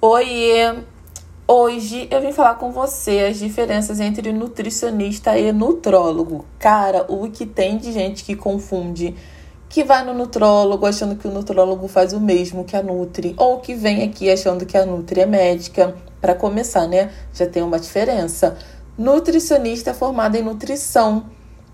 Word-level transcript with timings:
Oi, 0.00 0.84
hoje 1.48 2.06
eu 2.08 2.20
vim 2.20 2.30
falar 2.30 2.54
com 2.54 2.70
você 2.70 3.26
as 3.30 3.36
diferenças 3.36 3.98
entre 3.98 4.32
nutricionista 4.32 5.36
e 5.36 5.50
nutrólogo. 5.50 6.44
Cara, 6.56 7.04
o 7.08 7.28
que 7.28 7.44
tem 7.44 7.76
de 7.78 7.90
gente 7.90 8.22
que 8.22 8.36
confunde 8.36 9.16
que 9.68 9.82
vai 9.82 10.04
no 10.04 10.14
nutrólogo 10.14 10.86
achando 10.86 11.16
que 11.16 11.26
o 11.26 11.32
nutrólogo 11.32 11.88
faz 11.88 12.12
o 12.12 12.20
mesmo 12.20 12.64
que 12.64 12.76
a 12.76 12.82
Nutri, 12.82 13.34
ou 13.36 13.58
que 13.58 13.74
vem 13.74 14.04
aqui 14.04 14.30
achando 14.30 14.64
que 14.64 14.76
a 14.76 14.86
Nutri 14.86 15.22
é 15.22 15.26
médica. 15.26 15.96
Para 16.20 16.32
começar, 16.32 16.86
né? 16.86 17.10
Já 17.34 17.48
tem 17.48 17.64
uma 17.64 17.80
diferença. 17.80 18.56
Nutricionista 18.96 19.90
é 19.90 19.94
formado 19.94 20.36
em 20.36 20.42
nutrição 20.42 21.26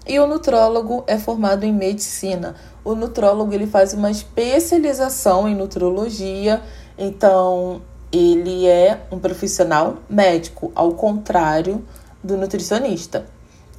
e 0.07 0.19
o 0.19 0.27
nutrólogo 0.27 1.05
é 1.07 1.19
formado 1.19 1.65
em 1.65 1.75
medicina. 1.75 2.55
O 2.83 2.95
nutrólogo 2.95 3.53
ele 3.53 3.67
faz 3.67 3.93
uma 3.93 4.11
especialização 4.11 5.47
em 5.47 5.55
nutrologia, 5.55 6.63
então 6.97 7.83
ele 8.15 8.67
é 8.67 9.01
um 9.11 9.19
profissional 9.19 9.97
médico, 10.09 10.71
ao 10.75 10.93
contrário 10.93 11.85
do 12.23 12.37
nutricionista. 12.37 13.27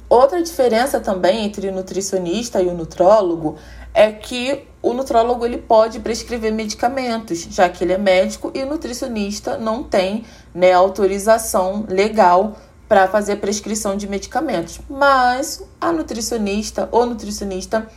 Outra 0.08 0.42
diferença 0.42 1.00
também 1.00 1.44
entre 1.44 1.68
o 1.68 1.72
nutricionista 1.72 2.60
e 2.62 2.68
o 2.68 2.74
nutrólogo 2.74 3.56
é 3.94 4.12
que 4.12 4.64
o 4.82 4.92
nutrólogo 4.92 5.44
ele 5.44 5.56
pode 5.56 5.98
prescrever 6.00 6.52
medicamentos, 6.52 7.48
já 7.50 7.68
que 7.68 7.82
ele 7.82 7.94
é 7.94 7.98
médico 7.98 8.52
e 8.54 8.62
o 8.62 8.66
nutricionista 8.66 9.56
não 9.56 9.82
tem 9.82 10.24
né, 10.54 10.72
autorização 10.72 11.86
legal 11.88 12.56
para 12.86 13.08
fazer 13.08 13.36
prescrição 13.36 13.96
de 13.96 14.06
medicamentos. 14.06 14.78
Mas 14.88 15.64
a 15.80 15.90
nutricionista 15.90 16.88
ou 16.92 17.06
nutricionista 17.06 17.88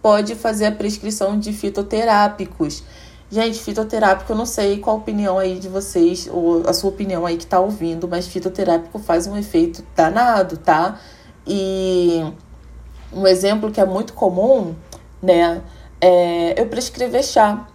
pode 0.00 0.36
fazer 0.36 0.66
a 0.66 0.72
prescrição 0.72 1.38
de 1.38 1.52
fitoterápicos 1.52 2.84
Gente, 3.30 3.58
fitoterápico, 3.58 4.32
eu 4.32 4.36
não 4.36 4.46
sei 4.46 4.78
qual 4.78 4.96
a 4.96 4.98
opinião 4.98 5.38
aí 5.38 5.58
de 5.58 5.68
vocês, 5.68 6.26
ou 6.32 6.66
a 6.66 6.72
sua 6.72 6.88
opinião 6.88 7.26
aí 7.26 7.36
que 7.36 7.46
tá 7.46 7.60
ouvindo, 7.60 8.08
mas 8.08 8.26
fitoterápico 8.26 8.98
faz 8.98 9.26
um 9.26 9.36
efeito 9.36 9.84
danado, 9.94 10.56
tá? 10.56 10.98
E 11.46 12.24
um 13.12 13.26
exemplo 13.26 13.70
que 13.70 13.82
é 13.82 13.84
muito 13.84 14.14
comum, 14.14 14.74
né, 15.22 15.60
é 16.00 16.58
eu 16.58 16.66
prescrever 16.68 17.22
chá. 17.22 17.68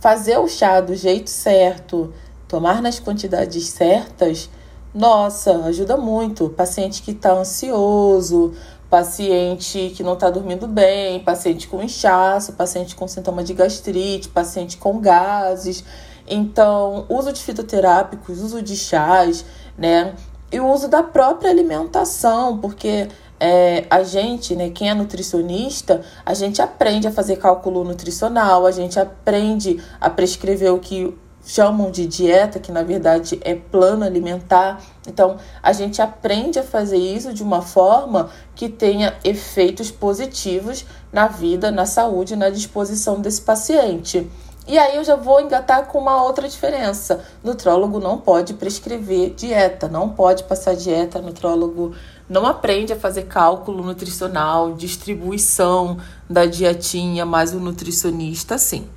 Fazer 0.00 0.38
o 0.38 0.48
chá 0.48 0.80
do 0.80 0.96
jeito 0.96 1.30
certo, 1.30 2.12
tomar 2.48 2.82
nas 2.82 2.98
quantidades 2.98 3.68
certas, 3.68 4.50
nossa, 4.92 5.66
ajuda 5.66 5.96
muito. 5.96 6.48
Paciente 6.50 7.02
que 7.02 7.14
tá 7.14 7.32
ansioso, 7.32 8.54
paciente 8.90 9.92
que 9.94 10.02
não 10.02 10.14
está 10.14 10.28
dormindo 10.28 10.66
bem, 10.66 11.20
paciente 11.20 11.68
com 11.68 11.80
inchaço, 11.80 12.54
paciente 12.54 12.96
com 12.96 13.06
sintoma 13.06 13.44
de 13.44 13.54
gastrite, 13.54 14.28
paciente 14.28 14.76
com 14.76 14.98
gases. 14.98 15.84
Então, 16.26 17.06
uso 17.08 17.32
de 17.32 17.40
fitoterápicos, 17.40 18.40
uso 18.40 18.60
de 18.60 18.76
chás, 18.76 19.44
né? 19.78 20.14
E 20.52 20.58
o 20.58 20.66
uso 20.66 20.88
da 20.88 21.02
própria 21.02 21.50
alimentação, 21.50 22.58
porque 22.58 23.08
é, 23.38 23.86
a 23.88 24.02
gente, 24.02 24.56
né, 24.56 24.70
quem 24.70 24.90
é 24.90 24.94
nutricionista, 24.94 26.02
a 26.26 26.34
gente 26.34 26.60
aprende 26.60 27.06
a 27.06 27.12
fazer 27.12 27.36
cálculo 27.36 27.84
nutricional, 27.84 28.66
a 28.66 28.72
gente 28.72 28.98
aprende 28.98 29.80
a 30.00 30.10
prescrever 30.10 30.72
o 30.72 30.80
que 30.80 31.16
chamam 31.44 31.90
de 31.90 32.06
dieta, 32.06 32.58
que 32.58 32.70
na 32.70 32.82
verdade 32.82 33.40
é 33.42 33.54
plano 33.54 34.04
alimentar. 34.04 34.80
Então, 35.06 35.36
a 35.62 35.72
gente 35.72 36.00
aprende 36.00 36.58
a 36.58 36.62
fazer 36.62 36.98
isso 36.98 37.32
de 37.32 37.42
uma 37.42 37.62
forma 37.62 38.30
que 38.54 38.68
tenha 38.68 39.14
efeitos 39.24 39.90
positivos 39.90 40.84
na 41.12 41.26
vida, 41.26 41.70
na 41.70 41.86
saúde, 41.86 42.36
na 42.36 42.50
disposição 42.50 43.20
desse 43.20 43.42
paciente. 43.42 44.30
E 44.68 44.78
aí 44.78 44.96
eu 44.96 45.02
já 45.02 45.16
vou 45.16 45.40
engatar 45.40 45.86
com 45.86 45.98
uma 45.98 46.22
outra 46.22 46.48
diferença. 46.48 47.24
Nutrólogo 47.42 47.98
não 47.98 48.18
pode 48.18 48.54
prescrever 48.54 49.30
dieta, 49.34 49.88
não 49.88 50.10
pode 50.10 50.44
passar 50.44 50.76
dieta, 50.76 51.20
nutrólogo 51.20 51.92
não 52.28 52.46
aprende 52.46 52.92
a 52.92 52.96
fazer 52.96 53.22
cálculo 53.24 53.82
nutricional, 53.82 54.72
distribuição 54.74 55.98
da 56.28 56.46
dietinha, 56.46 57.26
mas 57.26 57.52
o 57.52 57.58
nutricionista 57.58 58.56
sim 58.58 58.88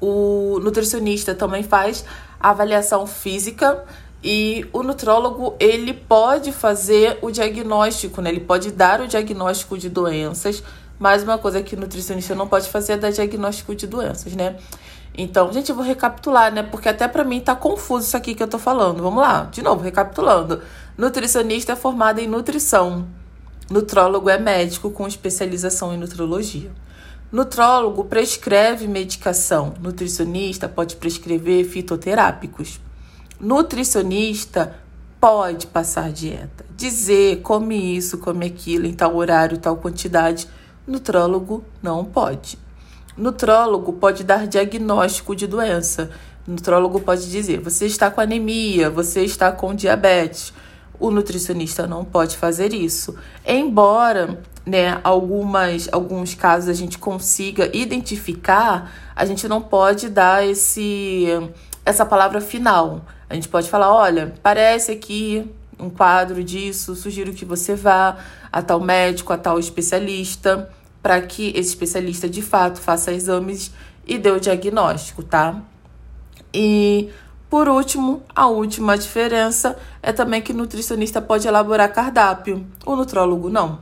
o 0.00 0.58
nutricionista 0.62 1.34
também 1.34 1.62
faz 1.62 2.04
avaliação 2.40 3.06
física 3.06 3.84
e 4.22 4.66
o 4.72 4.82
nutrólogo 4.82 5.54
ele 5.60 5.92
pode 5.92 6.52
fazer 6.52 7.18
o 7.22 7.30
diagnóstico, 7.30 8.20
né? 8.20 8.30
Ele 8.30 8.40
pode 8.40 8.72
dar 8.72 9.00
o 9.00 9.06
diagnóstico 9.06 9.78
de 9.78 9.88
doenças. 9.88 10.62
Mais 10.98 11.22
uma 11.22 11.38
coisa 11.38 11.62
que 11.62 11.74
o 11.74 11.80
nutricionista 11.80 12.34
não 12.34 12.48
pode 12.48 12.68
fazer 12.68 12.94
é 12.94 12.96
dar 12.96 13.10
diagnóstico 13.10 13.74
de 13.74 13.86
doenças, 13.86 14.34
né? 14.34 14.56
Então, 15.16 15.50
gente, 15.52 15.70
eu 15.70 15.76
vou 15.76 15.84
recapitular, 15.84 16.52
né? 16.52 16.62
Porque 16.62 16.88
até 16.88 17.08
para 17.08 17.24
mim 17.24 17.40
tá 17.40 17.54
confuso 17.54 18.06
isso 18.06 18.16
aqui 18.16 18.34
que 18.34 18.42
eu 18.42 18.48
tô 18.48 18.58
falando. 18.58 19.02
Vamos 19.02 19.20
lá, 19.20 19.48
de 19.50 19.62
novo, 19.62 19.82
recapitulando. 19.82 20.60
Nutricionista 20.96 21.72
é 21.72 21.76
formado 21.76 22.18
em 22.18 22.26
nutrição. 22.26 23.06
Nutrólogo 23.70 24.28
é 24.28 24.38
médico 24.38 24.90
com 24.90 25.06
especialização 25.06 25.92
em 25.92 25.96
nutrologia. 25.96 26.70
Nutrólogo 27.30 28.04
prescreve 28.04 28.86
medicação. 28.86 29.74
Nutricionista 29.80 30.68
pode 30.68 30.96
prescrever 30.96 31.64
fitoterápicos. 31.64 32.80
Nutricionista 33.40 34.76
pode 35.20 35.66
passar 35.66 36.12
dieta, 36.12 36.64
dizer 36.76 37.42
come 37.42 37.96
isso, 37.96 38.18
come 38.18 38.46
aquilo, 38.46 38.86
em 38.86 38.94
tal 38.94 39.16
horário, 39.16 39.58
tal 39.58 39.76
quantidade. 39.76 40.48
Nutrólogo 40.86 41.64
não 41.82 42.04
pode. 42.04 42.58
Nutrólogo 43.16 43.94
pode 43.94 44.22
dar 44.22 44.46
diagnóstico 44.46 45.34
de 45.34 45.46
doença. 45.46 46.10
Nutrólogo 46.46 47.00
pode 47.00 47.28
dizer: 47.28 47.60
você 47.60 47.86
está 47.86 48.08
com 48.08 48.20
anemia, 48.20 48.88
você 48.88 49.24
está 49.24 49.50
com 49.50 49.74
diabetes. 49.74 50.52
O 50.98 51.10
nutricionista 51.10 51.86
não 51.86 52.04
pode 52.04 52.36
fazer 52.36 52.72
isso. 52.72 53.14
Embora 53.46 54.40
né, 54.64 55.00
algumas, 55.04 55.88
alguns 55.92 56.34
casos 56.34 56.68
a 56.68 56.74
gente 56.74 56.98
consiga 56.98 57.70
identificar, 57.76 58.92
a 59.14 59.24
gente 59.24 59.46
não 59.46 59.62
pode 59.62 60.08
dar 60.08 60.44
esse, 60.46 61.26
essa 61.84 62.04
palavra 62.04 62.40
final. 62.40 63.04
A 63.28 63.34
gente 63.34 63.48
pode 63.48 63.68
falar, 63.68 63.92
olha, 63.92 64.34
parece 64.42 64.92
aqui 64.92 65.48
um 65.78 65.90
quadro 65.90 66.42
disso, 66.42 66.94
sugiro 66.94 67.32
que 67.32 67.44
você 67.44 67.74
vá 67.74 68.16
a 68.50 68.62
tal 68.62 68.80
médico, 68.80 69.32
a 69.32 69.38
tal 69.38 69.58
especialista, 69.58 70.70
para 71.02 71.20
que 71.20 71.48
esse 71.50 71.68
especialista 71.68 72.28
de 72.28 72.42
fato 72.42 72.80
faça 72.80 73.12
exames 73.12 73.70
e 74.06 74.18
dê 74.18 74.30
o 74.30 74.40
diagnóstico, 74.40 75.22
tá? 75.22 75.60
E 76.52 77.10
por 77.56 77.70
último, 77.70 78.22
a 78.34 78.48
última 78.48 78.98
diferença 78.98 79.78
é 80.02 80.12
também 80.12 80.42
que 80.42 80.52
o 80.52 80.54
nutricionista 80.54 81.22
pode 81.22 81.48
elaborar 81.48 81.90
cardápio, 81.90 82.66
o 82.84 82.94
nutrólogo 82.94 83.48
não. 83.48 83.78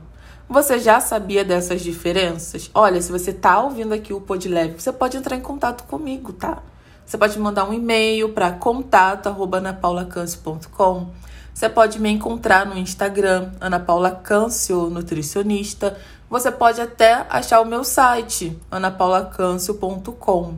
Você 0.47 0.79
já 0.79 1.01
sabia 1.01 1.43
dessas 1.43 1.81
diferenças? 1.81 2.71
Olha, 2.73 3.01
se 3.01 3.11
você 3.11 3.33
tá 3.33 3.59
ouvindo 3.59 3.93
aqui 3.93 4.13
o 4.13 4.21
Pod 4.21 4.47
você 4.77 4.93
pode 4.93 5.17
entrar 5.17 5.35
em 5.35 5.41
contato 5.41 5.83
comigo, 5.83 6.31
tá? 6.31 6.63
Você 7.05 7.17
pode 7.17 7.37
mandar 7.37 7.69
um 7.69 7.73
e-mail 7.73 8.29
para 8.29 8.53
contato@anapaulacâncio.com. 8.53 11.09
Você 11.53 11.67
pode 11.67 11.99
me 11.99 12.09
encontrar 12.09 12.65
no 12.65 12.77
Instagram, 12.77 13.51
Ana 13.59 13.81
Paula 13.81 14.11
Câncio 14.11 14.89
Nutricionista. 14.89 15.97
Você 16.29 16.49
pode 16.49 16.79
até 16.79 17.25
achar 17.29 17.59
o 17.59 17.65
meu 17.65 17.83
site, 17.83 18.57
anapaulacâncio.com. 18.71 20.53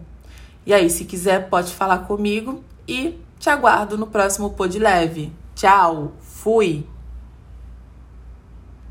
E 0.67 0.71
aí, 0.71 0.87
se 0.87 1.03
quiser, 1.03 1.49
pode 1.49 1.73
falar 1.73 2.05
comigo 2.05 2.63
e 2.87 3.17
te 3.39 3.49
aguardo 3.49 3.97
no 3.97 4.07
próximo 4.07 4.51
Pod 4.51 4.77
Leve. 4.77 5.31
Tchau, 5.55 6.13
fui! 6.21 6.87